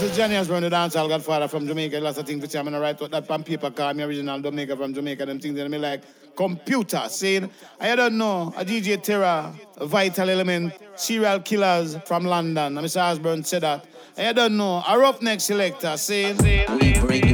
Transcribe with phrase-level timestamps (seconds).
[0.00, 2.00] this is Johnny Osborne, the dancehall godfather from Jamaica.
[2.00, 4.74] Lots of things which I'm gonna write out that on paper, call me original Jamaica
[4.74, 5.26] from Jamaica.
[5.26, 6.02] Them things that me like
[6.34, 12.76] computer, saying, I don't know, a DJ Terra, Vital Element, Serial Killaz from London.
[12.76, 13.02] Mr.
[13.02, 13.84] Osborne said that.
[14.16, 16.38] I don't know, a Ruffneck selector saying,
[16.78, 17.29] We bring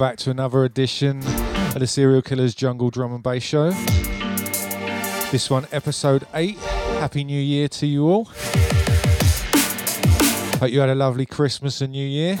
[0.00, 3.70] back to another edition of the Serial Killaz Jungle Drum and Bass Show.
[5.30, 6.56] This one, episode 8.
[6.56, 8.24] Happy New Year to you all.
[10.54, 12.38] Hope you had a lovely Christmas and New Year.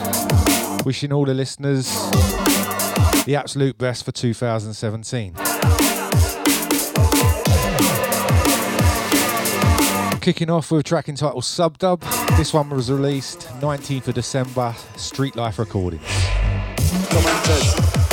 [0.86, 1.84] Wishing all the listeners
[3.26, 5.34] the absolute best for 2017.
[10.22, 12.00] Kicking off with a track entitled Subdub.
[12.38, 16.39] This one was released 19th of December, Street Life Recordings.
[17.10, 18.09] Come and.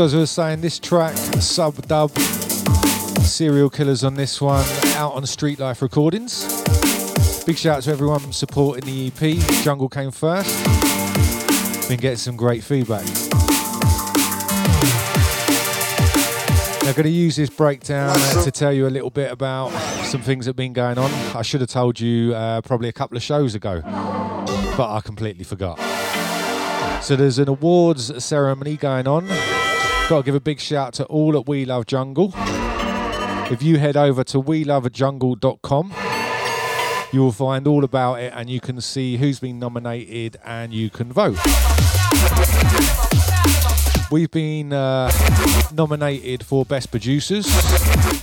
[0.00, 2.10] So as I was saying, this track, sub dub,
[3.20, 6.64] Serial Killaz on this one, out on Street Life Recordings.
[7.44, 9.36] Big shout out to everyone supporting the EP.
[9.62, 10.56] Jungle came first.
[11.86, 13.04] Been getting some great feedback.
[16.82, 19.68] Now, going to use this breakdown uh, to tell you a little bit about
[20.06, 21.10] some things that have been going on.
[21.36, 25.44] I should have told you uh, probably a couple of shows ago, but I completely
[25.44, 25.78] forgot.
[27.02, 29.28] So there's an awards ceremony going on.
[30.10, 32.32] Got to give a big shout out to all at We Love Jungle.
[33.48, 35.94] If you head over to welovejungle.com,
[37.12, 40.90] you will find all about it and you can see who's been nominated and you
[40.90, 41.38] can vote.
[44.10, 45.12] We've been uh,
[45.72, 47.46] nominated for Best Producers,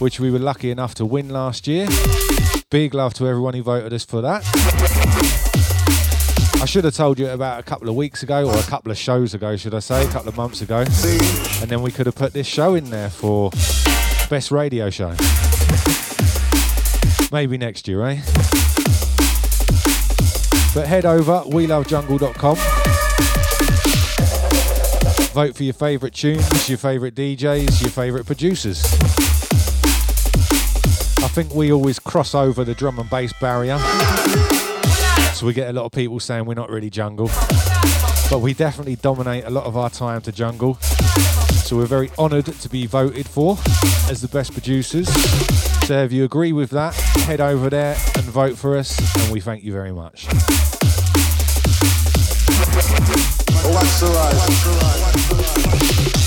[0.02, 1.88] which we were lucky enough to win last year.
[2.70, 4.44] Big love to everyone who voted us for that.
[6.60, 8.98] I should have told you about a couple of weeks ago, or a couple of
[8.98, 10.80] shows ago, should I say, a couple of months ago.
[11.62, 13.52] And then we could have put this show in there for
[14.30, 15.16] Best Radio Show.
[17.32, 18.22] Maybe next year, eh?
[20.74, 22.58] But head over, welovejungle.com.
[25.34, 28.84] Vote for your favourite tunes, your favourite DJs, your favourite producers.
[31.20, 33.78] I think we always cross over the drum and bass barrier.
[35.38, 37.28] So we get a lot of people saying we're not really jungle.
[38.32, 40.74] But we definitely dominate a lot of our time to jungle.
[40.74, 43.52] So we're very honoured to be voted for
[44.10, 45.08] as the best producers.
[45.86, 46.96] So if you agree with that,
[47.28, 50.26] head over there and vote for us, and we thank you very much.
[50.26, 50.34] The
[54.16, 54.34] right?
[54.48, 56.27] Controller,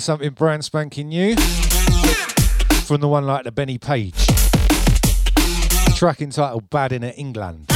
[0.00, 1.36] something brand spanking new
[2.86, 4.26] from the one like the Benny Page.
[5.96, 7.69] Track entitled Bad in England.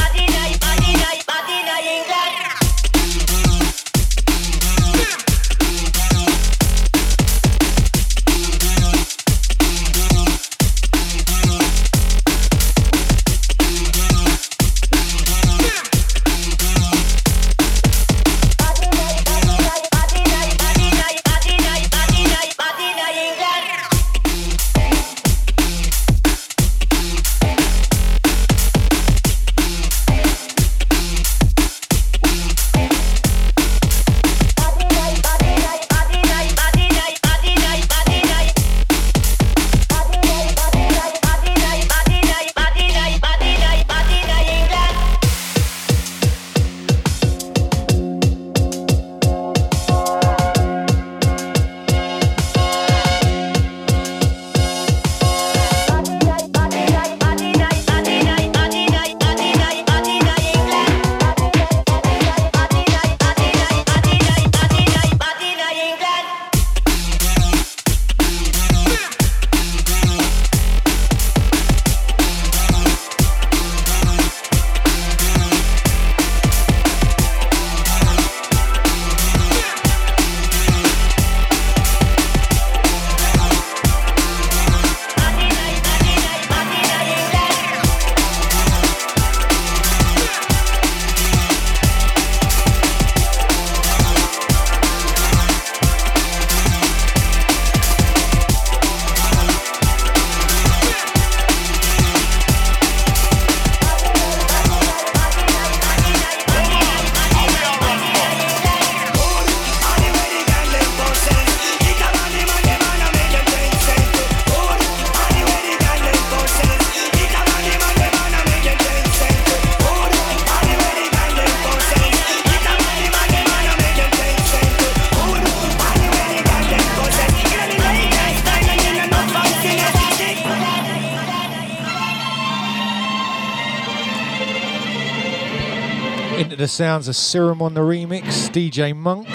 [136.75, 139.29] sounds of Serum on the remix, DJ Monk.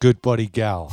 [0.00, 0.90] Good body gal.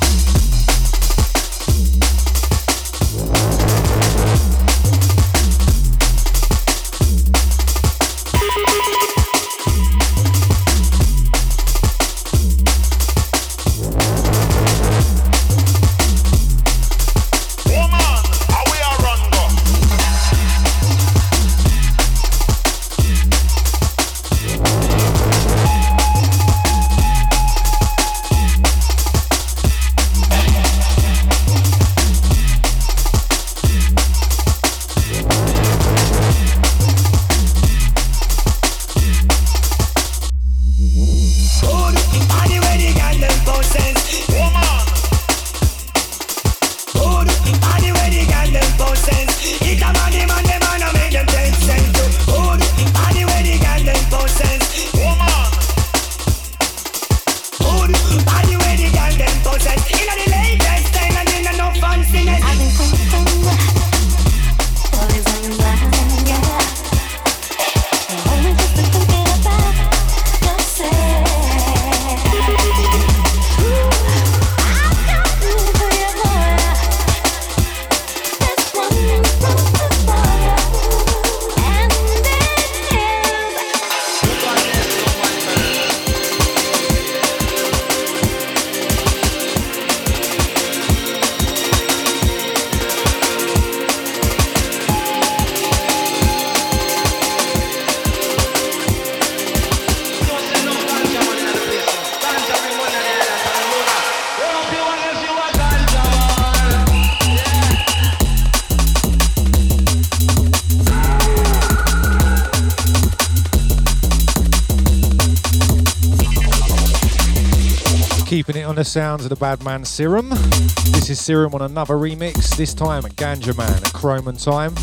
[118.78, 120.30] the sounds of the bad man Serum.
[120.30, 124.76] This is Serum on another remix, this time at Ganja Man at Chrome and Time.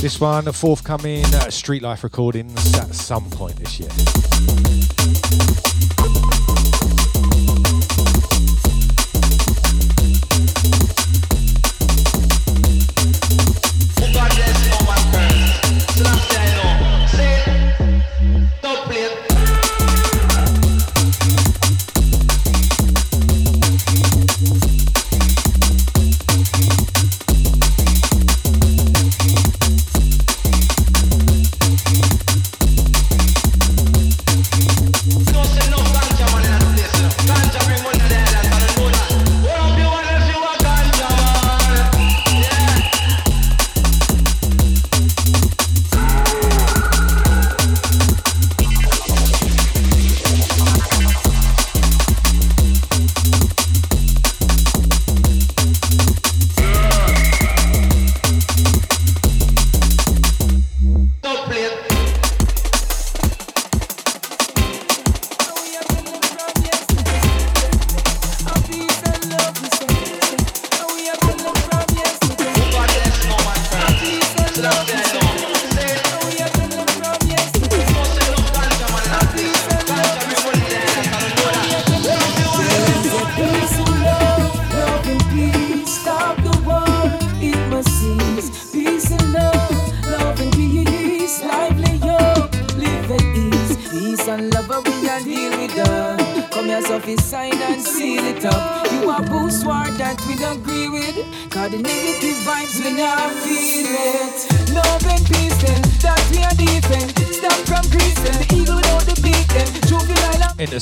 [0.00, 3.90] This one, forthcoming uh, Street Life Recordings at some point this year.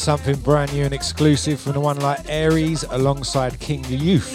[0.00, 4.30] something brand new and exclusive from the one like Aries alongside King the Youth.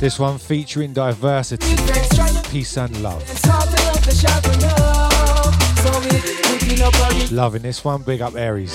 [0.00, 1.76] This one featuring diversity,
[2.50, 3.22] peace and love.
[7.30, 8.74] Loving this one, big up Aries.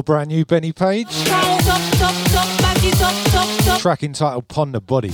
[0.00, 1.08] more brand new Benny Page.
[3.80, 5.10] Track entitled the Body.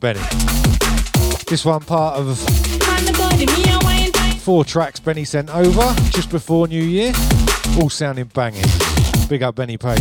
[0.00, 0.20] Benny.
[1.48, 2.38] This one part of
[4.40, 7.12] four tracks Benny sent over just before New Year,
[7.80, 8.64] all sounding banging.
[9.28, 10.00] Big up Benny Page.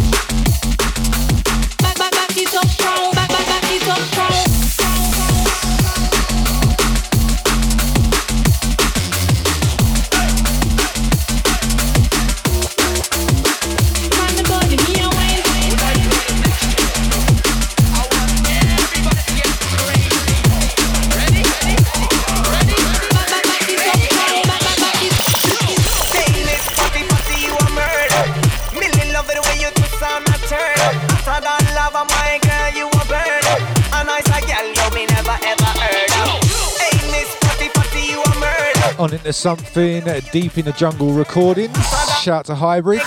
[39.25, 41.75] into something deep in the jungle recordings.
[42.21, 43.01] Shout to Hybrid.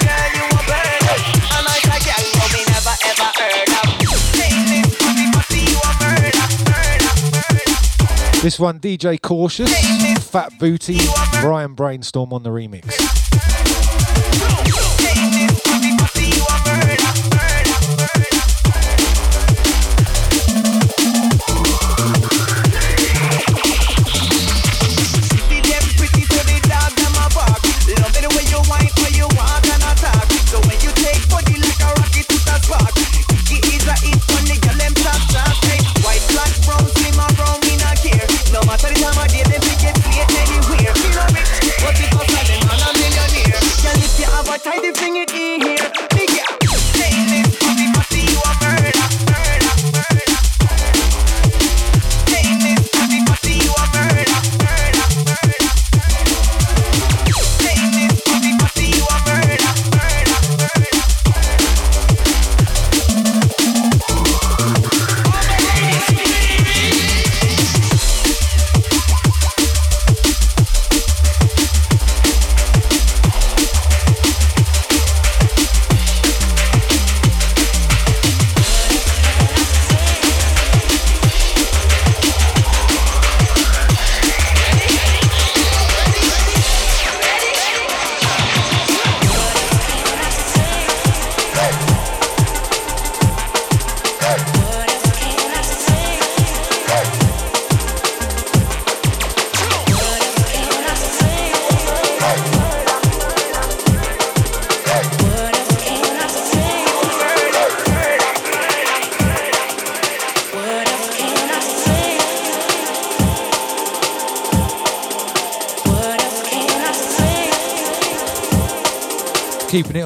[8.43, 9.73] This one, DJ Cautious,
[10.29, 10.99] Fat Booty,
[11.41, 13.09] Brian Brainstorm on the remix.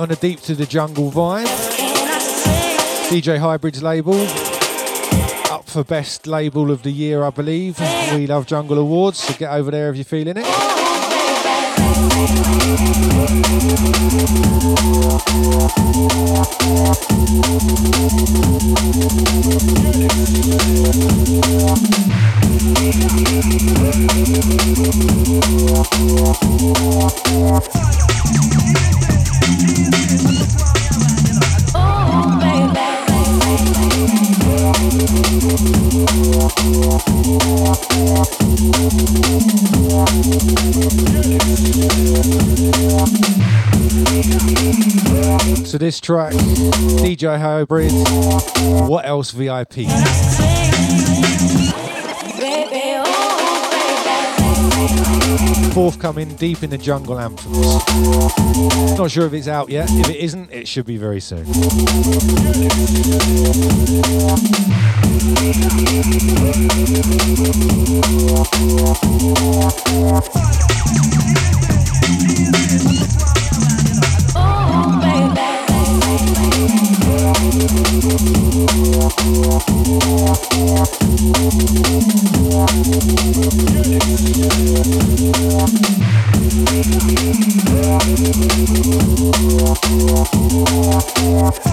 [0.02, 1.46] on the Deep to the Jungle vibe.
[3.08, 4.20] DJ Hybrid's label.
[5.54, 7.78] Up for Best Label of the Year, I believe.
[8.12, 10.46] We Love Jungle Awards, so get over there if you're feeling it.
[45.92, 47.92] this track, DJ Hybrid.
[48.88, 49.84] What else VIP?
[55.74, 57.58] Forthcoming deep in the jungle anthems.
[58.96, 59.90] Not sure if it's out yet.
[59.90, 61.44] If it isn't, it should be very soon.
[91.32, 91.71] Yeah.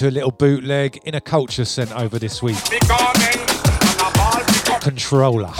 [0.00, 2.56] Into a little bootleg in a culture sent over this week.
[4.80, 5.52] Controller.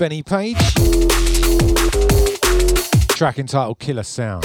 [0.00, 0.56] Benny Page.
[3.08, 4.44] Track entitled Killer Sound.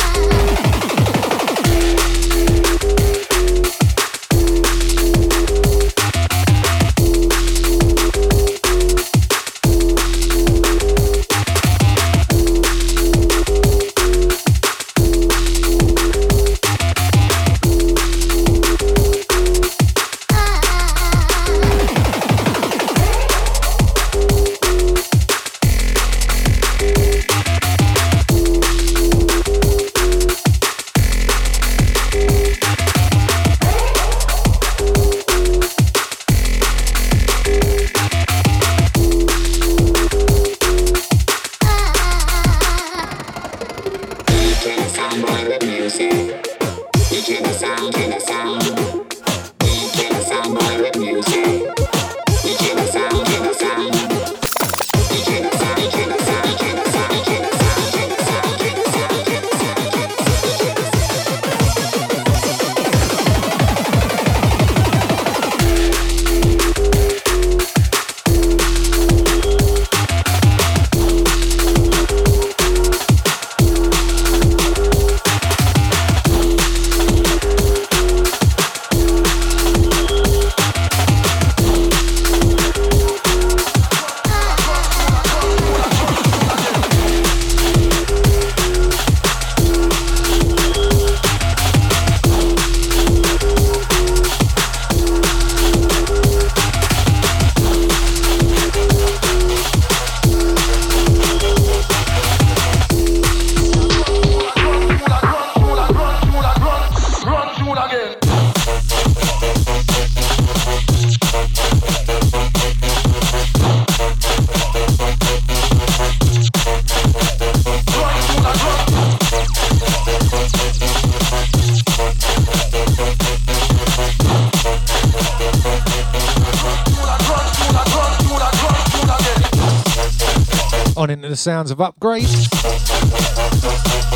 [131.46, 132.26] Sounds of Upgrade.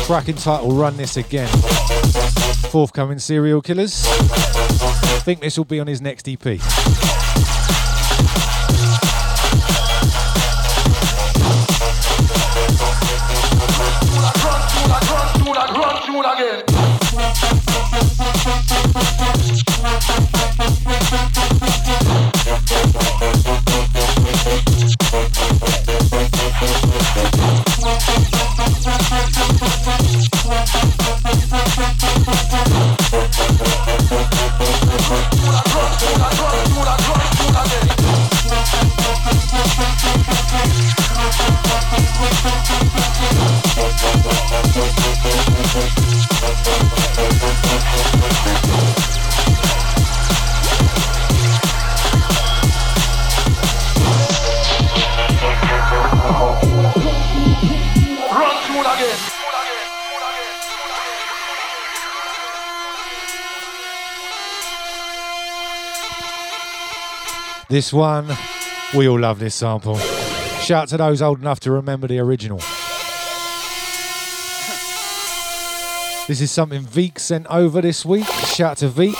[0.04, 1.46] Track entitled Run This Again.
[2.72, 4.04] Forthcoming Serial Killaz.
[4.04, 6.40] I think this will be on his next EP.
[67.80, 68.28] This one,
[68.94, 69.96] we all love this sample.
[70.60, 72.58] Shout to those old enough to remember the original.
[76.28, 78.26] This is something Veek sent over this week.
[78.26, 79.14] Shout to Veek.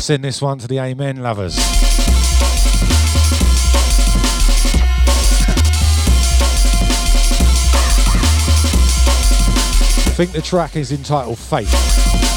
[0.00, 1.58] Send this one to the Amen lovers.
[10.06, 12.31] I think the track is entitled Faith.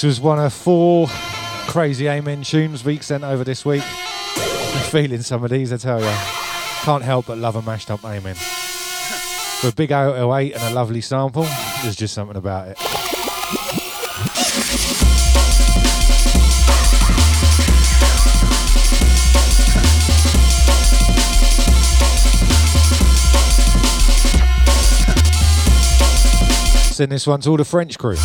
[0.00, 1.08] This was one of four
[1.68, 3.82] crazy Amen tunes Veek sent over this week.
[3.84, 6.10] I'm feeling some of these, I tell you.
[6.84, 8.34] Can't help but love a mashed up Amen.
[8.34, 11.46] For a big 008 and a lovely sample,
[11.82, 12.78] there's just something about it.
[26.94, 28.16] Send this one to all the French crew.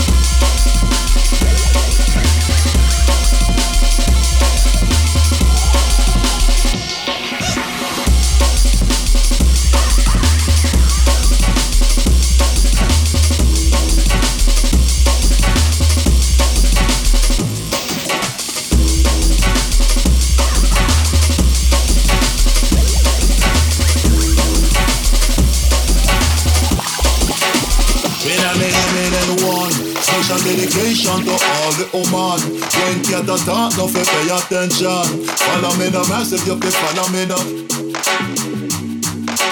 [30.06, 32.40] Special dedication to all the woman.
[32.80, 35.28] When cat a talk, no fi pay attention.
[35.28, 37.26] Follow me massive, you fi follow me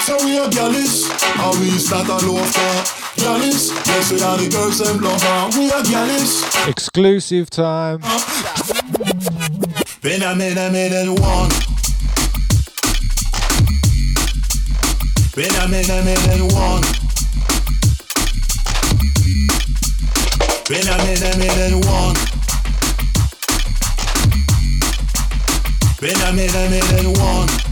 [0.04, 2.26] So we are gallus And we start a
[3.16, 8.00] Gallus, yes we are the girls and lover We are gallus Exclusive time.
[10.02, 11.50] In a minute, minute one.
[15.36, 17.03] In a minute, minute one
[20.70, 22.16] In a minute, minute one.
[26.02, 27.63] In a minute, minute one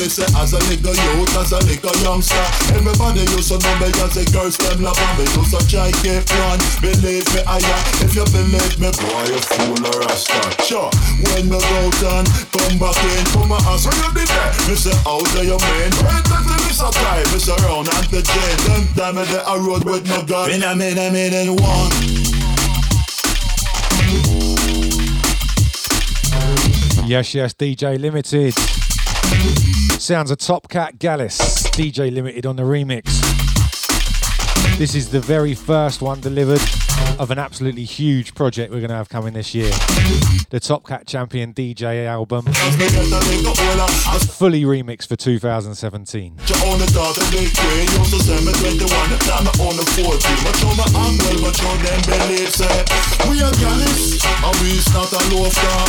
[0.00, 2.44] Me say as a nigga youth, as a nigga youngster.
[2.74, 6.26] Everybody used to know me as a girls them love me used to try keep
[6.44, 6.58] one.
[6.82, 10.90] Believe me I am, if you believe me boy you fool or a star Sure,
[11.30, 14.50] when me go down, come back in Come my ass, where you be there?
[14.68, 15.90] Me say out there you mean?
[16.02, 18.56] Right back to me so tight, me say round and the chain.
[18.66, 20.50] Them time me there a road with no gun.
[20.50, 21.92] In a minute, minute one.
[27.06, 28.54] Yes, yes, DJ Limited.
[30.04, 31.62] Sounds of Top Cat Gallus.
[31.70, 33.04] DJ Limited on the remix.
[34.76, 36.60] This is the very first one delivered
[37.18, 39.70] of an absolutely huge project we're going to have coming this year.
[40.50, 42.44] The Top Cat Champion DJ album.
[44.34, 46.34] Fully remixed for 2017.
[46.46, 48.88] You own the daughter, big grade, used to send me 21,
[49.26, 50.14] now me own the 14.
[50.44, 52.84] But show my uncle, but show them believe, say,
[53.30, 55.86] we are gallus, and we is a loaf car.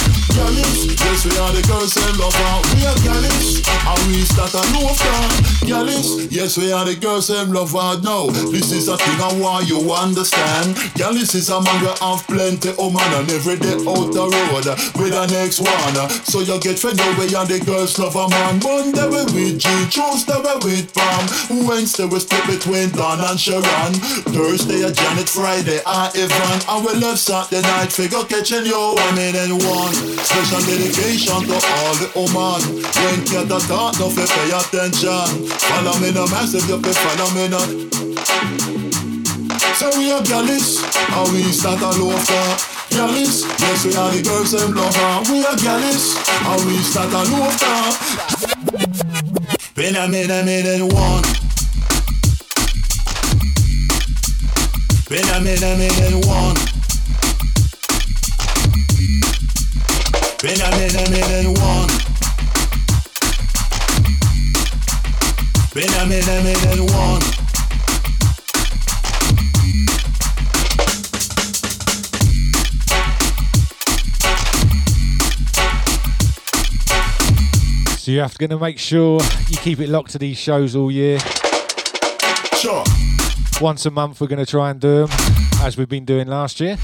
[5.65, 8.01] Gallus, yes, we are the girls and lover.
[8.01, 10.77] No, this is a thing I want you understand.
[10.95, 14.63] Gallus is a man we have plenty of man and every day out the road
[14.63, 15.95] uh, with the next one.
[15.99, 16.07] Uh.
[16.23, 18.63] So you get friend away and the girls love a man.
[18.63, 21.67] Monday we with G, Tuesday we with Pam.
[21.67, 23.91] Wednesday we split between Don and Sharon.
[24.31, 26.59] Thursday a Janet, Friday I Ivan.
[26.63, 29.91] And we love Saturday night figure catching you one in and one.
[30.23, 32.63] Special dedication to all the woman.
[33.03, 35.43] When cat a talk, no pay attention.
[35.59, 38.74] Follow me no massive, you fi follow me no.
[39.73, 42.57] So we are gallus, and we start a loafer.
[42.89, 45.31] Gallus, yes we are the girls and lover.
[45.31, 47.95] We are gallus, and we start a loafer.
[49.75, 51.23] When I made a minute one.
[55.09, 56.55] When I made a minute one.
[60.41, 61.89] When I made a minute one.
[65.73, 67.44] When I made a minute one.
[78.05, 81.17] So you have to make sure you keep it locked to these shows all year.
[82.55, 82.83] Sure.
[83.59, 85.09] Once a month, we're gonna try and do them
[85.61, 86.77] as we've been doing last year.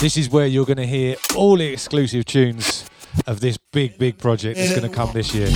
[0.00, 2.88] This is where you're gonna hear all the exclusive tunes
[3.26, 5.48] of this big, big project that's gonna come this year.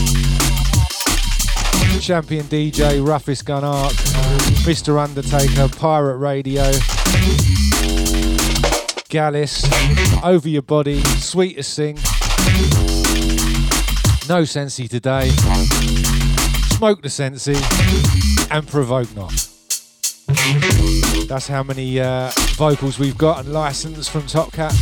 [2.00, 3.92] Champion DJ, Roughest Gunark,
[4.64, 4.98] Mr.
[4.98, 6.68] Undertaker, Pirate Radio,
[9.08, 9.64] Gallus,
[10.24, 11.96] Over Your Body, Sweetest Sing,
[14.26, 15.28] No Sensi Today,
[16.78, 17.56] Smoke the Sensi,
[18.50, 19.30] and Provoke Not.
[21.28, 24.72] That's how many uh, vocals we've got and licensed from Top Cat.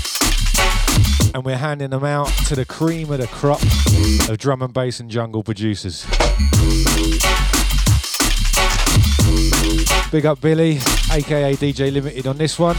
[1.34, 3.61] And we're handing them out to the cream of the crop
[4.28, 6.07] of drum and bass and jungle producers.
[10.12, 10.76] Big up Billy,
[11.11, 12.76] aka DJ Limited on this one.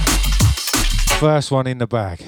[1.19, 2.23] First one in the bag.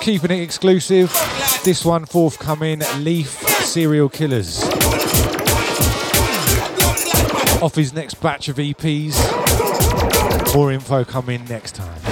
[0.00, 1.10] Keeping it exclusive.
[1.64, 3.28] This one forthcoming Leaf
[3.64, 4.62] Serial Killaz.
[7.62, 9.14] Off his next batch of EPs.
[10.54, 12.03] More info coming next time.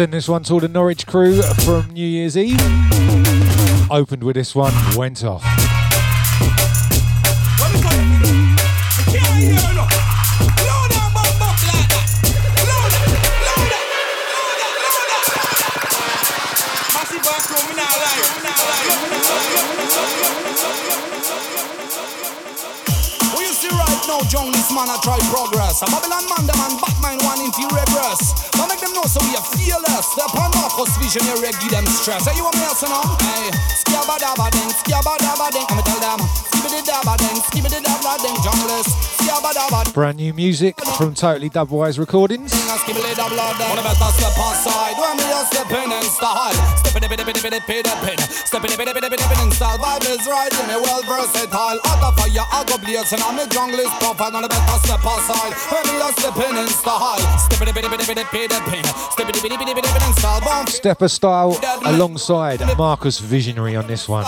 [0.00, 2.58] Send this one to all the Norwich crew from New Year's Eve.
[3.90, 5.44] Opened with this one, went off.
[24.50, 25.82] This man try progress.
[25.82, 26.56] A Babylon man, the
[27.02, 28.50] man, one into regress.
[28.90, 30.06] Them know so we are fearless.
[30.10, 32.26] Step on Marcus visionary, give them stress.
[32.26, 32.98] Hey, you want me else now?
[33.22, 35.66] Hey, skabba dabba ding, skabba dabba ding.
[35.70, 36.18] I'ma tell them,
[36.50, 38.90] skibbity dabba ding, skibbity dabba ding, junglist.
[39.22, 39.92] Skabba dabba ding.
[39.92, 42.50] Brand new music from Totally Dubwise Recordings.
[60.68, 64.24] Stepper Style alongside Marcus Visionary on this one.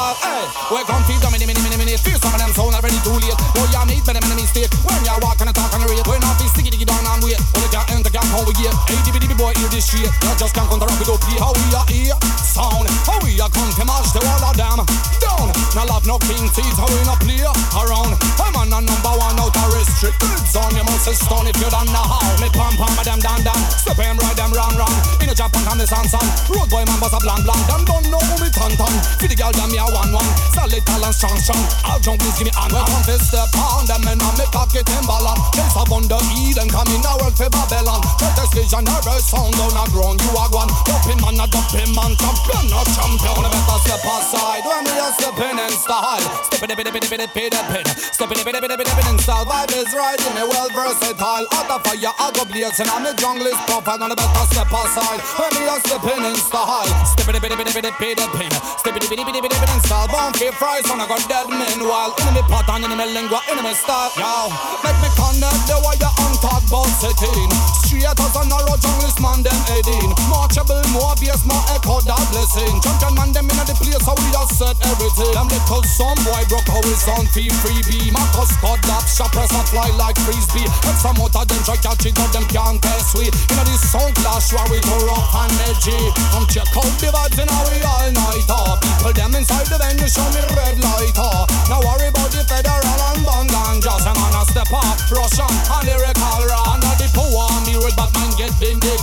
[7.22, 7.54] In I and wait.
[7.54, 8.74] Only can't enter, can't how we get.
[8.90, 9.12] Hey,
[9.42, 10.06] boy, hear this shit.
[10.06, 11.22] You just can't the rapid up.
[11.38, 12.86] How we are here, sound.
[13.06, 14.78] How we are come to mash the wall of them.
[15.18, 16.78] Down, now love no king teeth.
[16.78, 18.14] How we not play around.
[18.38, 20.74] I'm on a number one out of restricted zone.
[20.78, 22.22] You must stone if you don't know how.
[22.38, 23.60] Me pam pam, them down down.
[23.74, 24.94] Step him right, them round round.
[25.22, 26.22] In a Japan, come the sun sun.
[26.50, 27.62] Road boy, man, bust a blank blank.
[27.66, 28.94] Them don't know me ton ton.
[29.18, 30.30] For the girl, them me a one one.
[30.54, 31.62] Solid talent, strong strong.
[31.86, 32.70] All please give me on.
[32.70, 35.38] Well, come to step on them and on me in ballon.
[35.54, 38.00] There's a bund of Eden coming now work for Babylon.
[38.36, 40.20] This visionary sound down a ground.
[40.24, 40.70] You are one.
[40.88, 42.12] Dumping man, a dumping man.
[42.16, 43.44] Champion, no champion.
[43.52, 46.24] Better step aside when we are stepping in style.
[46.48, 47.86] Stepping a a a bit, a bit, a bit.
[48.16, 49.44] Stepping a a a bit, a bit in style.
[49.44, 51.46] Vibe is right, in a well versatile.
[51.52, 52.88] Out of fire, I go blazing.
[52.88, 55.20] I'm a jungle is and on a better step aside.
[55.36, 56.88] When me a stepping in style.
[57.12, 58.52] Stepping a a a bit, a bit, a bit.
[58.80, 60.08] Stepping a a a bit, a bit in style.
[60.38, 62.14] Fear fries, and I got dead meanwhile.
[62.24, 64.12] Enemy pattern, enemy lingua, enemy style.
[64.16, 64.48] Yo,
[64.80, 67.50] make me connect the wire on talk about setting.
[67.82, 70.14] Straight as a narrow junglist man, them heading.
[70.30, 72.76] Marchable, more bass, more echo, that blessing.
[72.84, 75.32] Champion man, them in the place, how we just set everything.
[75.32, 78.12] Them little some boy broke how it's on fee freebie.
[78.12, 80.68] Marcus got that shot, press and fly like frisbee.
[80.84, 83.32] And some out of them try catch it, but them can't test we.
[83.56, 85.96] Know this sound clash where we go rough and edgy.
[86.36, 88.76] Come check out the vibes and how we all night up.
[88.84, 91.48] People them inside the venue show me red light up.
[91.72, 95.00] Now worry about the federal and bang just a man a step up.
[95.08, 96.76] Russian and lyrical raw.
[96.76, 99.00] Under the power, me red Batman get bended.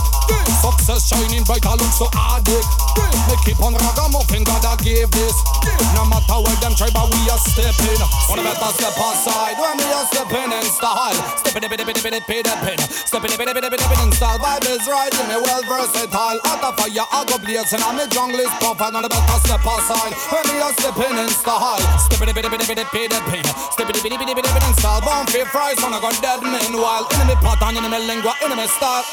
[1.00, 2.68] Success shining bright, I look so addict.
[3.28, 5.36] Me keep on ragamuffin, God I give this.
[5.96, 8.00] No matter where them try, but we are stepping.
[8.28, 11.16] On a better step aside when we are stepping in style.
[11.40, 12.80] Stepping bit, a bit, a bit.
[13.08, 14.38] Stepping a bit, a bit in style.
[14.40, 16.38] Vibe is right, me well versatile.
[16.44, 17.80] Out of fire, I go blazing.
[17.80, 21.80] I'm a jungle is and on better step aside when we are stepping in style.
[22.12, 23.46] Stepping bit, a bit, a bit.
[23.72, 25.00] Stepping a bit, a bit in style.
[25.00, 27.08] Bomb fear fries, I got dead meanwhile.
[27.16, 29.04] Enemy pattern, enemy lingua, enemy style.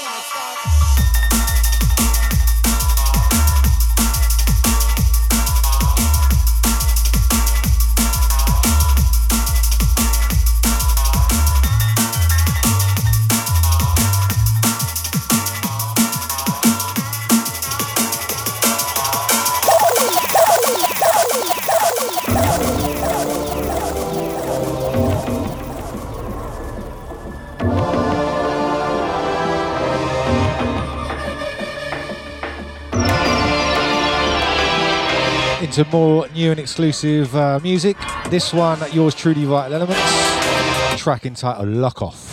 [35.77, 37.97] Into more new and exclusive uh, music.
[38.31, 40.99] This one, yours truly, Vital Elements.
[40.99, 42.26] Track entitled Lock Off.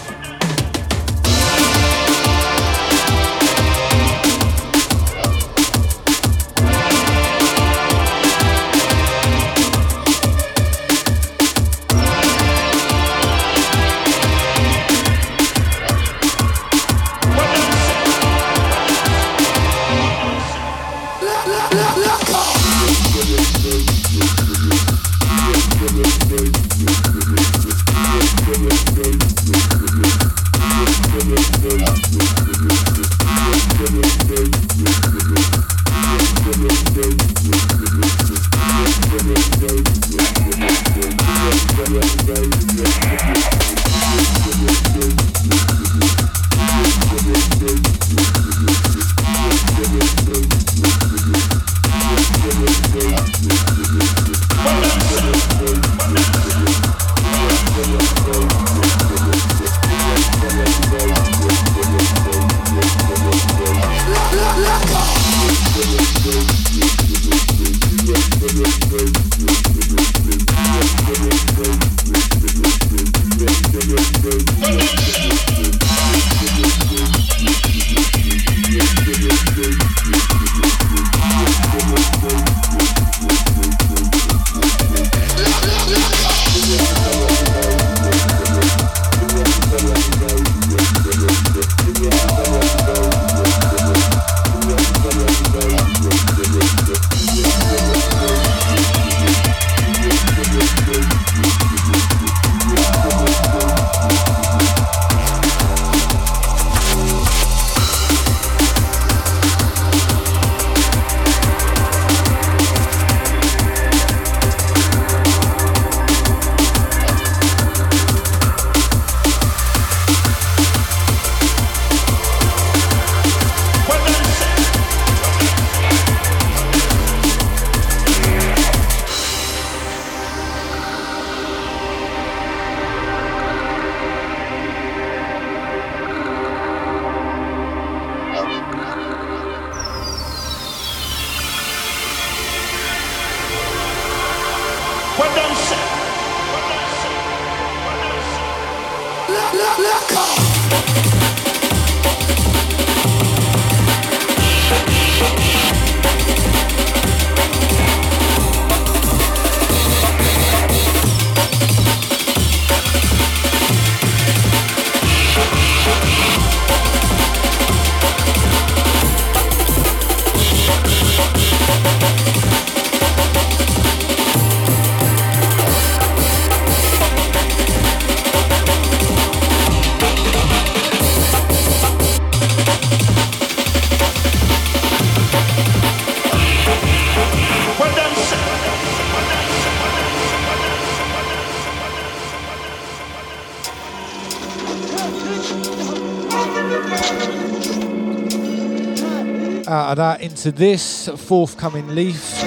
[200.45, 202.42] Into this forthcoming leaf.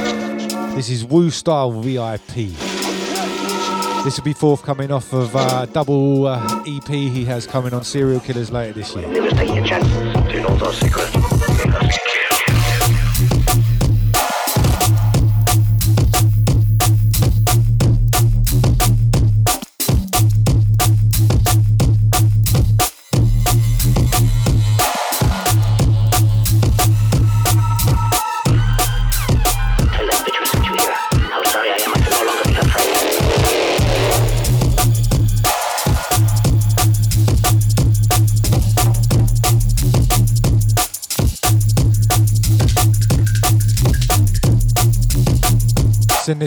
[0.76, 2.54] This is Woo Style VIP.
[4.04, 8.20] This will be forthcoming off of uh, double uh, EP he has coming on Serial
[8.20, 9.08] Killaz later this year.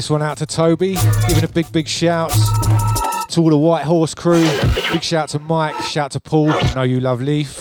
[0.00, 0.96] This one out to Toby,
[1.28, 2.30] giving a big, big shout
[3.28, 4.48] to all the White Horse crew.
[4.90, 6.46] Big shout to Mike, shout to Paul.
[6.74, 7.60] Know you love Leaf.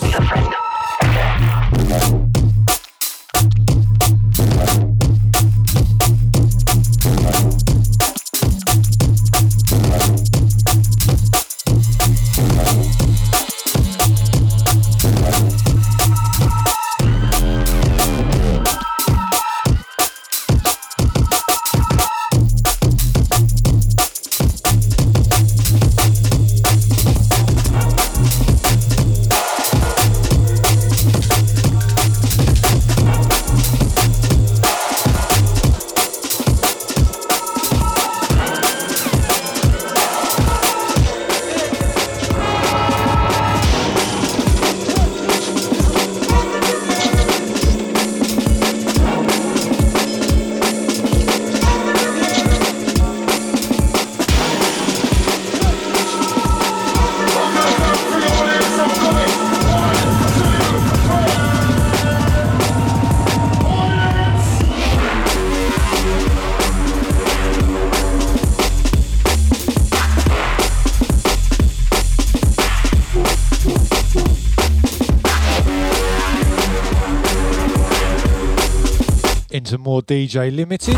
[80.02, 80.96] DJ Limited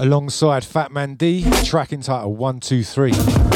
[0.00, 3.51] alongside Fatman D, track entitled 123.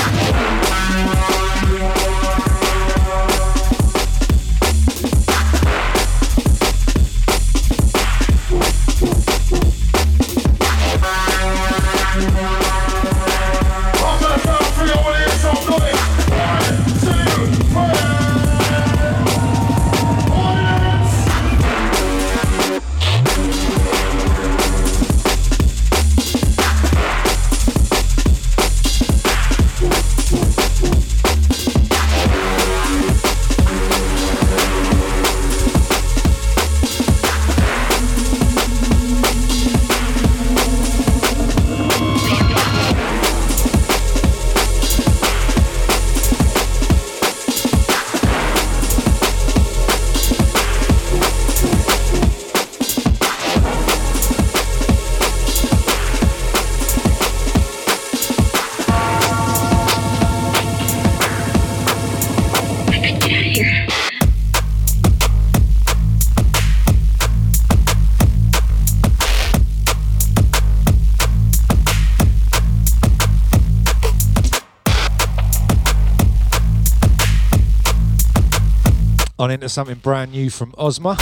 [79.68, 81.18] Something brand new from Ozma.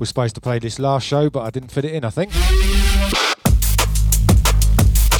[0.00, 2.32] We're supposed to play this last show, but I didn't fit it in, I think.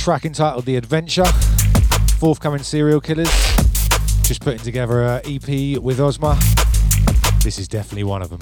[0.01, 1.26] Track entitled The Adventure.
[2.18, 3.28] Forthcoming Serial Killaz.
[4.26, 6.36] Just putting together an EP with Ozma.
[7.45, 8.41] This is definitely one of them.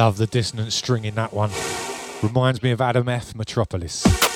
[0.00, 1.50] Love the dissonant string in that one.
[2.22, 3.34] Reminds me of Adam F.
[3.34, 4.29] Metropolis.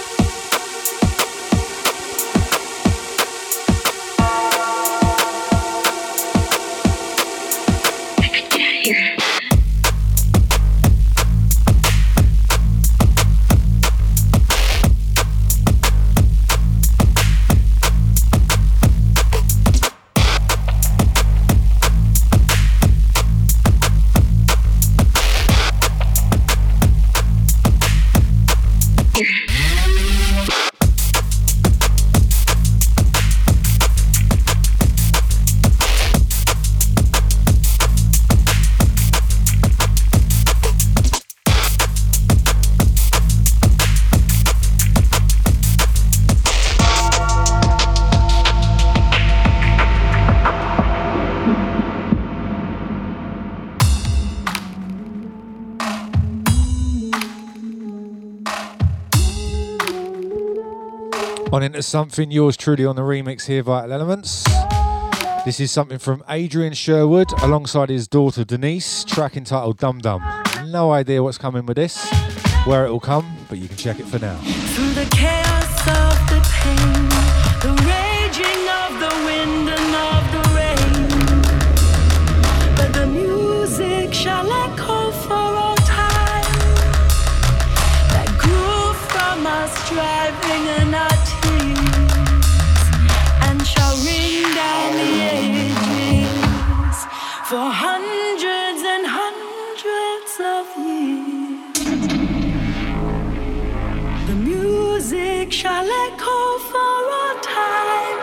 [61.75, 64.45] Into something, yours truly on the remix here, Vital Elements.
[65.45, 70.23] This is something from Adrian Sherwood alongside his daughter Denise, track entitled Dum Dum.
[70.67, 72.09] No idea what's coming with this,
[72.65, 74.37] where it will come, but you can check it for now.
[74.37, 75.45] Through the chaos
[106.77, 108.19] all time,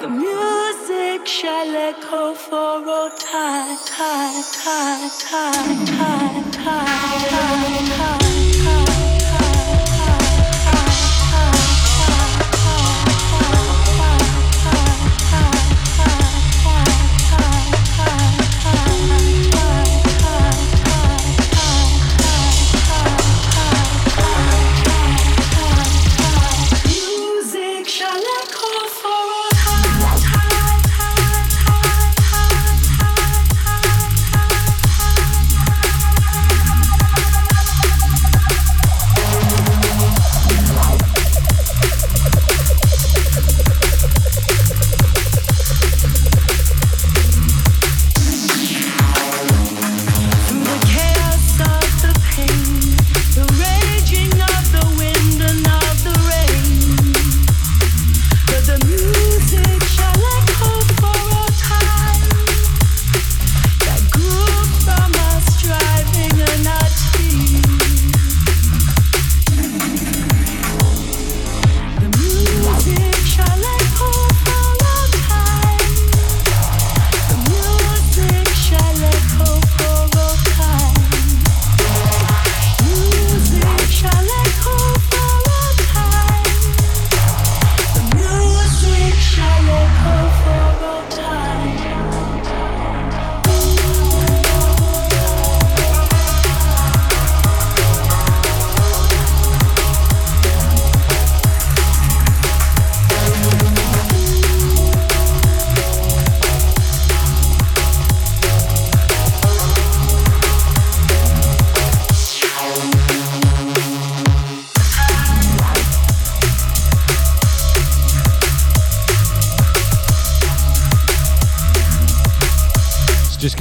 [0.00, 8.19] The music shall echo for a time, time, time, time, time, time, time.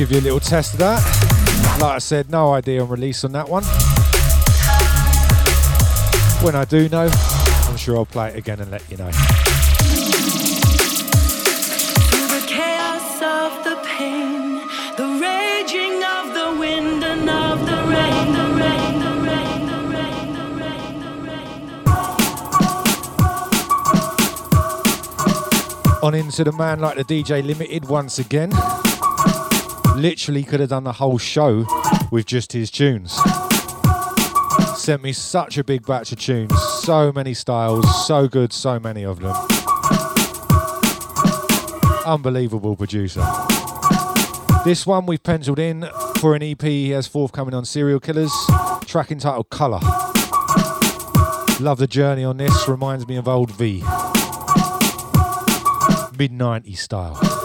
[0.10, 1.78] Give you a little test of that.
[1.80, 3.64] Like I said, no idea on release on that one.
[6.44, 7.08] When I do know,
[7.70, 9.12] I'm sure I'll play it again and let you know.
[26.02, 28.52] On into the man like the DJ Limited once again.
[30.00, 31.66] Literally could have done the whole show
[32.10, 33.20] with just his tunes.
[34.78, 39.04] Sent me such a big batch of tunes, so many styles, so good, so many
[39.04, 39.36] of them.
[42.06, 43.26] Unbelievable producer.
[44.64, 45.86] This one we've penciled in
[46.20, 48.32] for an EP he has forthcoming on Serial Killaz,
[48.88, 49.82] track entitled Colour.
[51.60, 53.84] Love the journey on this, reminds me of old V.
[56.18, 57.39] Mid 90s style.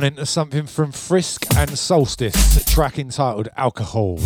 [0.00, 4.18] on into something from Frisk and Solstice, track entitled Alcohol.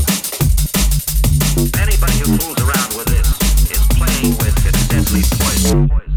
[1.78, 3.28] Anybody who fools around with this
[3.72, 6.13] is playing with its deadly poison.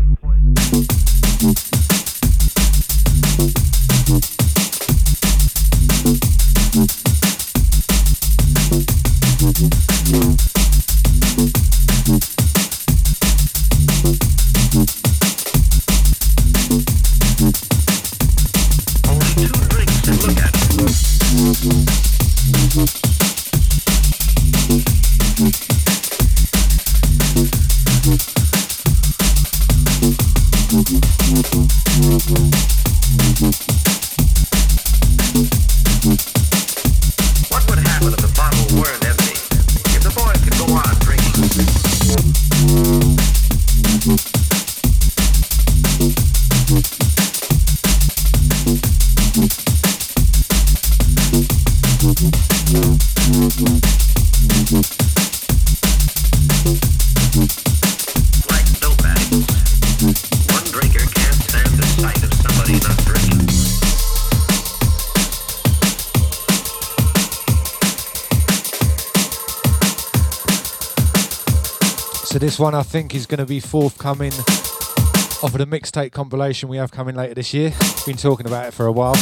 [72.28, 76.68] So this one I think is going to be forthcoming off of the mixtape compilation
[76.68, 77.72] we have coming later this year.
[78.06, 79.16] Been talking about it for a while.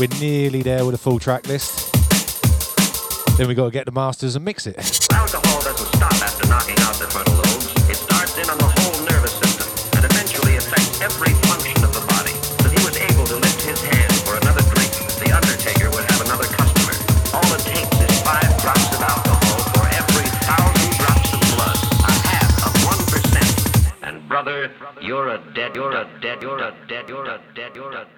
[0.00, 1.94] We're nearly there with a full track list.
[3.38, 5.07] Then we got to get the masters and mix it.
[27.74, 28.17] you're a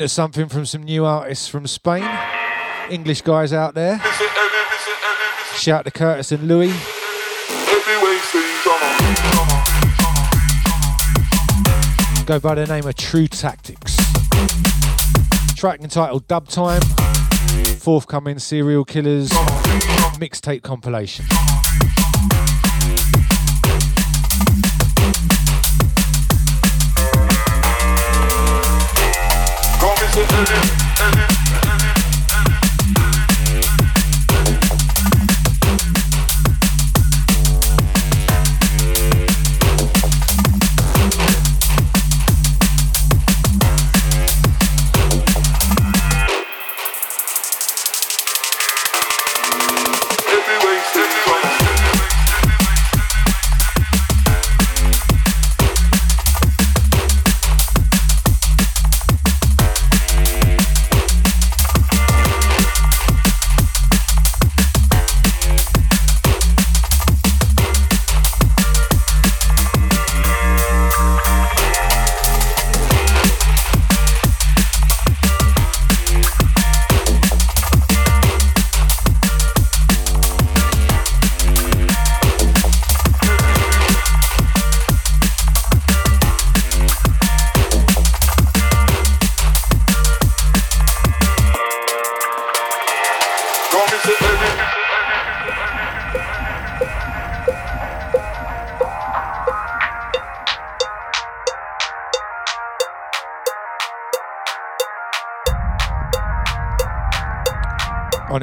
[0.00, 2.08] Into something from some new artists from Spain.
[2.88, 4.00] English guys out there.
[5.56, 6.72] Shout to Curtis and Louis.
[12.24, 13.94] Go by the name of True Tactics.
[15.54, 16.80] Track entitled Dub Time.
[17.76, 19.28] Forthcoming Serial Killaz
[20.18, 21.26] mixtape compilation.
[30.48, 31.19] and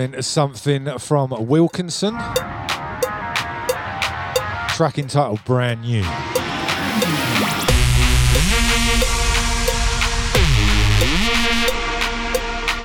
[0.07, 2.13] Into something from Wilkinson.
[4.69, 6.01] Track entitled Brand New.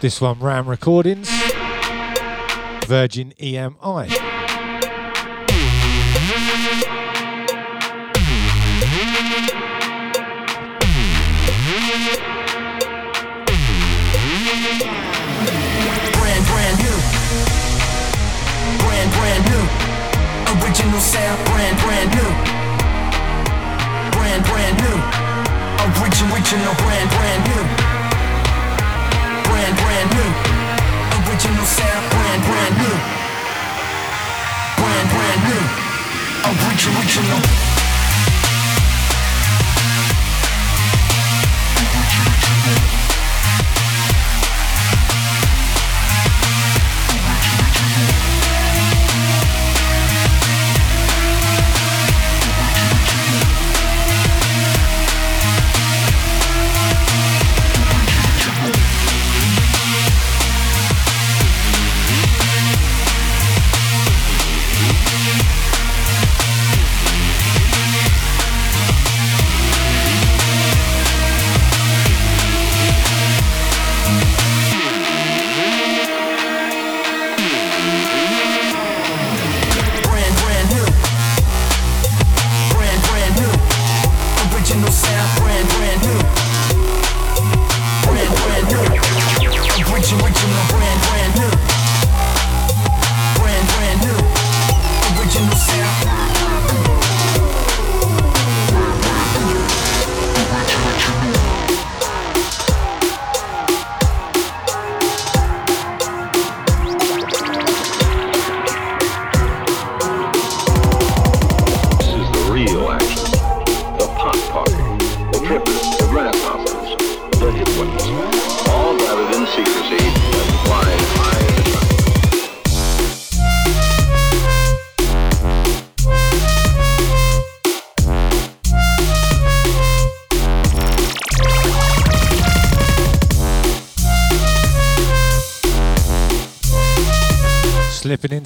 [0.00, 1.30] This one, Ram Recordings,
[2.86, 4.31] Virgin EMI.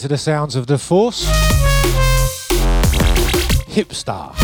[0.07, 1.27] Into the sounds of the Force.
[3.67, 4.37] Hipstar.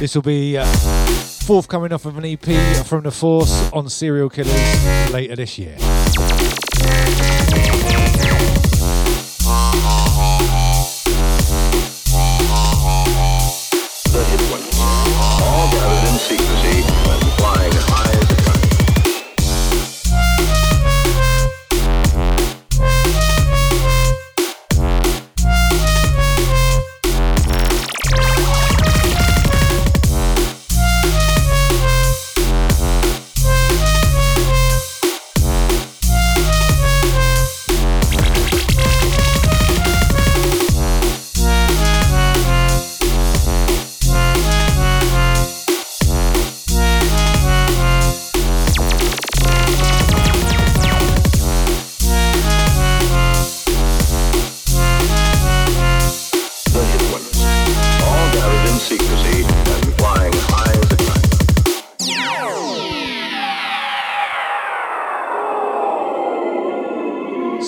[0.00, 0.64] This will be uh,
[1.44, 5.76] forthcoming off of an EP from the Force on Serial Killaz later this year.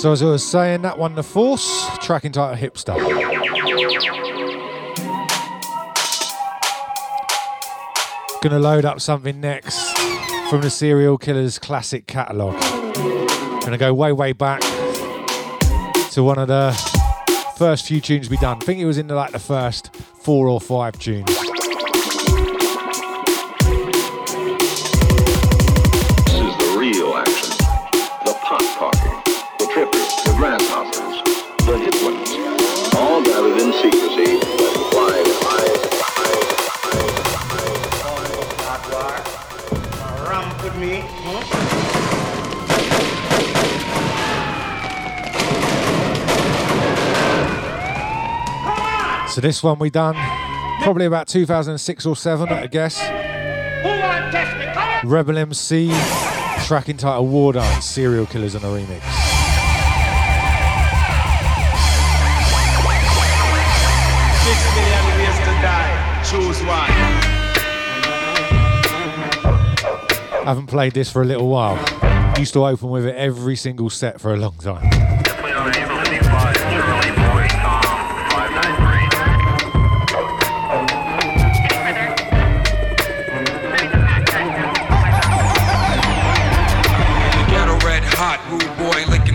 [0.07, 2.94] So as I was saying, that one, The Force, track entitled Hipster.
[8.40, 9.98] Gonna load up something next
[10.48, 12.54] from the Serial Killaz classic catalogue.
[13.62, 14.61] Gonna go way, way back
[16.12, 16.70] to one of the
[17.59, 18.59] first few tunes we done.
[18.62, 21.45] I think it was in the, like the first four or five tunes.
[30.37, 31.22] Grasshoppers,
[31.64, 32.30] the hip ones.
[32.95, 35.72] All gathered in secrecy and flying high.
[40.28, 41.03] Ramp with me.
[49.30, 50.16] So this one we done
[50.82, 53.01] probably about 2006 or 7, I guess.
[53.01, 53.09] Who
[53.89, 54.66] want test me?
[54.66, 55.09] Come on.
[55.09, 55.91] Rebel MC,
[56.66, 59.15] track entitled War Dance, Serial Killaz on a remix.
[70.47, 71.76] Haven't played this for a little while.
[72.38, 74.88] Used to open with it every single set for a long time.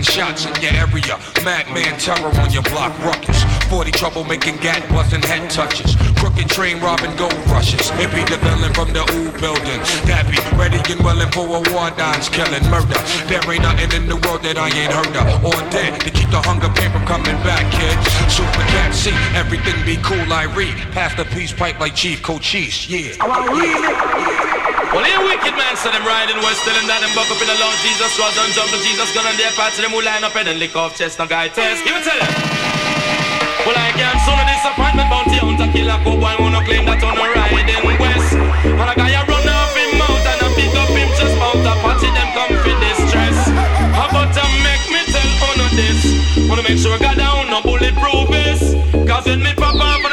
[0.02, 1.18] Shots in your area.
[1.42, 3.44] Madman terror on your block, ruckus.
[3.70, 6.11] 40 trouble making gat busting head touches.
[6.32, 7.90] Crooked train robbing gold rushes.
[8.00, 9.80] It be the villain from the old building.
[10.08, 12.96] That be ready and willing for a war dance, killing murder.
[13.28, 15.44] There ain't nothing in the world that I ain't heard of.
[15.44, 17.96] Or dead to keep the hunger pain from coming back, kid.
[18.32, 20.72] Super cat see everything be cool, I read.
[20.96, 23.12] Pass the peace pipe like Chief Cochise, yeah.
[23.20, 27.58] Well, here wicked man, so them riding west, telling that them buck up in the
[27.60, 30.24] Lord Jesus was and jump to Jesus gun and their parts of them who line
[30.24, 31.84] up and then lick off chest and guy test.
[31.84, 32.51] Give it tell them.
[33.62, 37.26] Well, I can't son of disappointment, bounty hunter, killer, cowboy, wanna claim that on a
[37.30, 38.34] riding west.
[38.34, 41.62] And a guy a run off him mount and a pick up him chest mount,
[41.62, 43.38] a party them come for distress.
[43.94, 46.02] How about to make me tell on this?
[46.50, 48.74] Wanna make sure God down, no bulletproof vest.
[49.06, 50.12] Cause when me pop off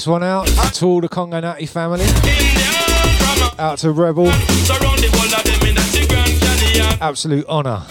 [0.00, 2.06] this one out to all the Congo Natty family.
[3.58, 4.28] Out to Rebel.
[7.02, 7.84] Absolute honour.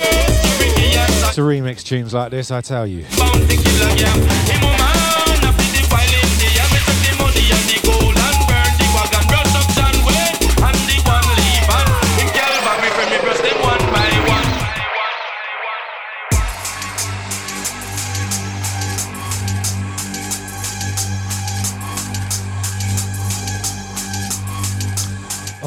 [1.36, 3.06] To remix tunes like this, I tell you.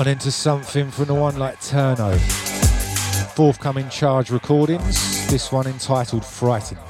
[0.02, 2.18] On into something from the one like Turno.
[3.36, 6.80] Forthcoming Charge Recordings, this one entitled Frightened.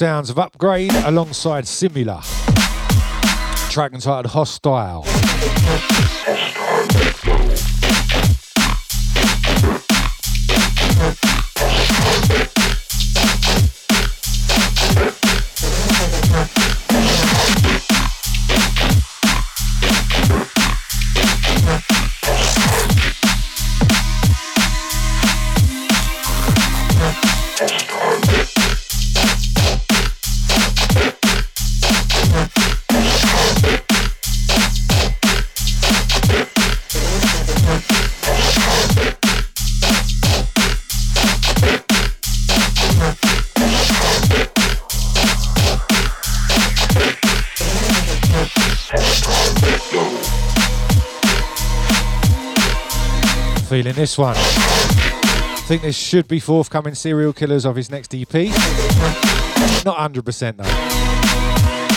[0.00, 2.22] Sounds of Upgrade alongside Simula.
[3.70, 5.02] Track entitled Hostile.
[11.02, 11.29] Feeling
[54.00, 54.34] this one.
[54.34, 58.32] I think this should be forthcoming Serial Killaz of his next EP.
[59.84, 60.64] Not 100% though.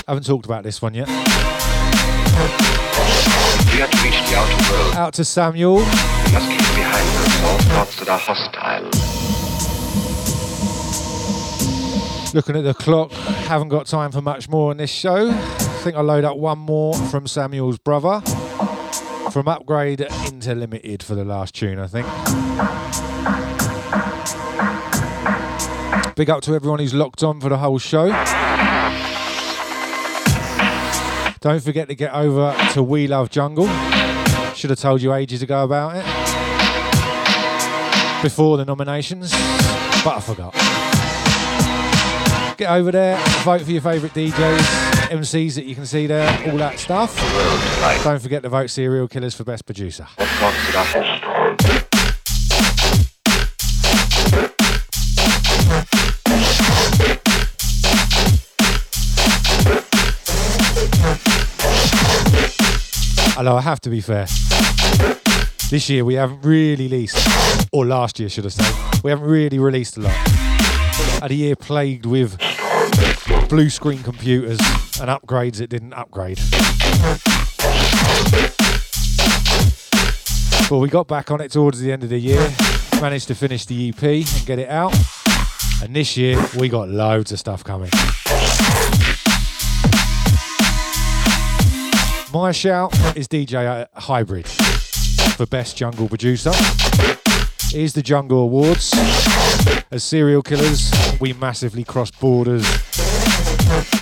[0.06, 1.08] Haven't talked about this one yet.
[1.08, 1.14] We
[3.80, 4.96] have reached the outer world.
[4.96, 5.76] Out to Samuel.
[5.76, 8.84] We must leave behind us all thoughts that are hostile.
[12.34, 15.30] Looking at the clock, haven't got time for much more on this show.
[15.30, 18.22] I think I'll load up one more from Samuel's brother.
[19.34, 22.06] From Upgrade into Limited for the last tune, I think.
[26.16, 28.10] Big up to everyone who's locked on for the whole show.
[31.40, 33.66] Don't forget to get over to We Love Jungle.
[34.54, 36.06] Should have told you ages ago about it.
[38.22, 39.32] Before the nominations,
[40.04, 40.54] but I forgot.
[42.56, 46.58] Get over there, vote for your favourite DJs, MCs that you can see there, all
[46.58, 47.16] that stuff.
[48.04, 50.08] Don't forget to vote Serial Killaz for Best Producer.
[63.36, 64.26] Hello, I have to be fair,
[65.70, 67.18] this year we haven't really released,
[67.72, 70.14] or last year should I say, we haven't really released a lot.
[71.20, 72.38] Had a year plagued with
[73.54, 74.58] blue screen computers
[75.00, 76.40] and upgrades it didn't upgrade.
[80.72, 82.52] Well, we got back on it towards the end of the year,
[83.00, 84.96] managed to finish the EP and get it out.
[85.84, 87.92] And this year we got loads of stuff coming.
[92.34, 96.54] My shout is DJ Hybrid for Best Jungle Producer.
[97.70, 98.92] Here's the Jungle Awards.
[99.92, 102.66] As Serial Killaz, we massively cross borders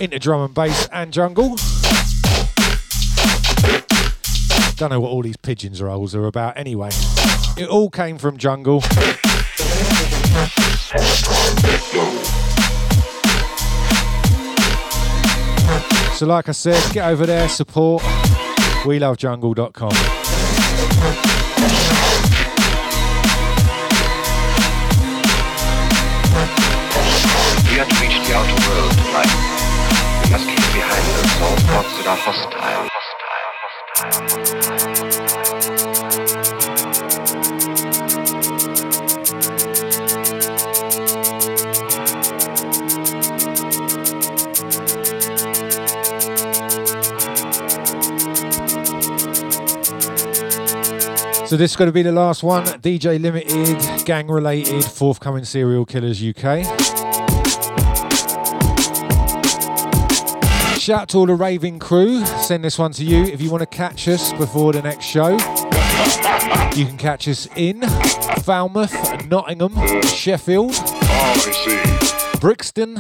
[0.02, 1.56] into drum and bass and jungle.
[4.76, 6.90] Don't know what all these pigeons rolls are about anyway.
[7.56, 8.82] It all came from jungle.
[16.16, 18.04] So, like I said, get over there, support.
[18.86, 19.16] We are
[27.86, 29.51] to reach the outer world.
[30.82, 32.88] Behind all thoughts that are hostile.
[51.48, 52.64] So this is going to be the last one.
[52.66, 57.01] DJ Limited, gang related, forthcoming Serial Killaz UK.
[60.82, 62.26] Shout out to all the raving crew.
[62.26, 65.34] Send this one to you if you want to catch us before the next show.
[66.76, 67.82] You can catch us in
[68.42, 68.92] Falmouth,
[69.28, 73.00] Nottingham, Sheffield, ah, Brixton,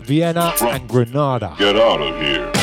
[0.00, 1.54] Vienna, and Granada.
[1.58, 2.53] Get out of here.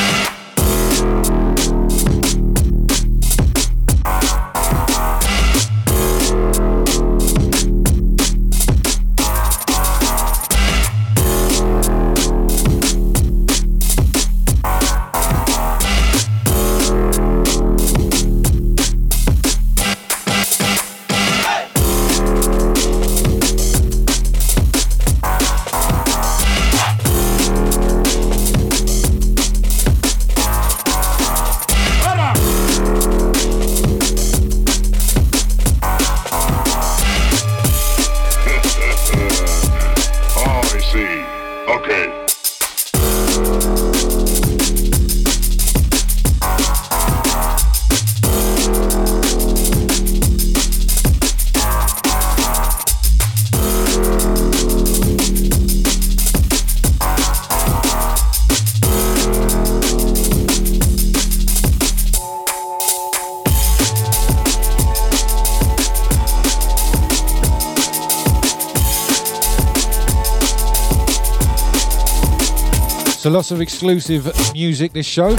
[73.22, 75.36] So lots of exclusive music this show.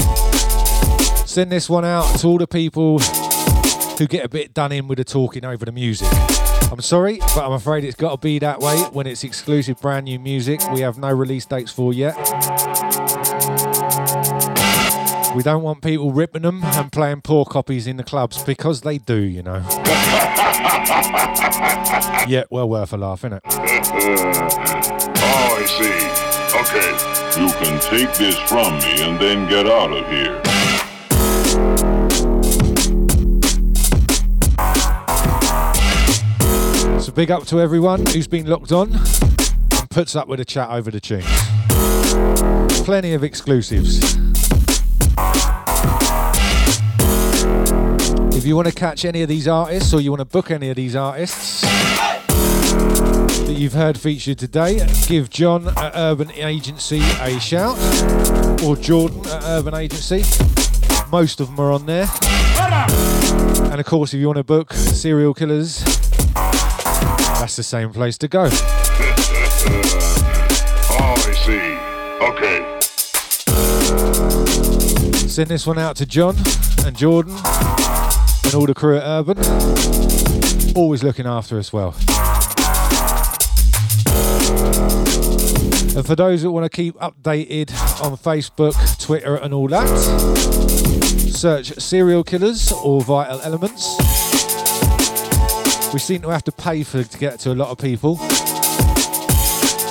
[1.25, 4.99] Send this one out to all the people who get a bit done in with
[4.99, 6.07] the talking over the music.
[6.71, 10.05] I'm sorry, but I'm afraid it's got to be that way when it's exclusive brand
[10.05, 12.15] new music we have no release dates for yet.
[15.35, 18.97] We don't want people ripping them and playing poor copies in the clubs because they
[18.97, 19.57] do, you know.
[22.29, 23.41] yeah, well worth a laugh, innit?
[25.17, 26.32] oh, I see.
[26.55, 26.91] Okay.
[27.41, 30.39] You can take this from me and then get out of here.
[36.99, 40.69] So big up to everyone who's been locked on and puts up with a chat
[40.69, 41.25] over the tunes.
[42.85, 44.15] Plenty of exclusives.
[48.35, 50.69] If you want to catch any of these artists or you want to book any
[50.69, 51.63] of these artists
[53.45, 57.77] that you've heard featured today, give John at Urban Agency a shout
[58.63, 60.23] or Jordan at Urban Agency.
[61.11, 62.07] Most of them are on there.
[63.71, 65.83] And of course, if you want to book Serial Killaz,
[67.39, 68.43] that's the same place to go.
[70.91, 71.59] oh, I see.
[72.25, 72.79] Okay.
[75.27, 76.35] Send this one out to John
[76.85, 79.37] and Jordan and all the crew at Urban.
[80.75, 81.95] Always looking after us well.
[85.95, 87.71] And for those that want to keep updated
[88.03, 89.87] on Facebook, Twitter, and all that,
[91.31, 93.95] search Serial Killaz or Vital Elements.
[95.93, 98.15] We seem to have to pay for to get to a lot of people.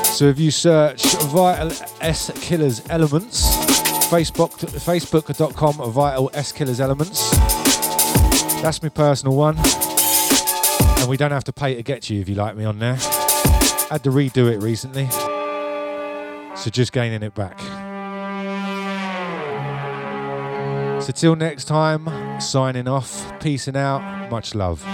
[0.04, 1.70] So if you search Vital
[2.00, 3.46] S Killers Elements,
[4.10, 7.30] Facebook Facebook.com Vital S Killers Elements,
[8.60, 9.56] That's my personal one.
[10.98, 12.96] And we don't have to pay to get you if you like me on there.
[12.98, 15.08] I Had to redo it recently.
[16.54, 17.58] So just gaining it back.
[21.02, 22.08] So till next time,
[22.40, 24.84] signing off, peacing out, much love.